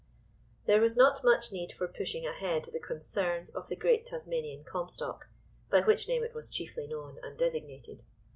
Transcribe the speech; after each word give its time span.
There 0.65 0.81
was 0.81 0.97
not 0.97 1.23
much 1.23 1.51
need 1.51 1.71
for 1.73 1.87
pushing 1.87 2.25
ahead 2.25 2.65
the 2.73 2.79
concerns 2.79 3.51
of 3.51 3.69
the 3.69 3.75
Great 3.75 4.03
Tasmanian 4.07 4.63
Comstock, 4.63 5.27
by 5.69 5.81
which 5.81 6.07
name 6.07 6.23
it 6.23 6.33
was 6.33 6.49
chiefly 6.49 6.87
known 6.87 7.19
and 7.21 7.37
designated. 7.37 8.01